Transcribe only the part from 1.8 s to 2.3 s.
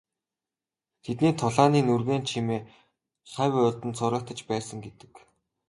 нүргээн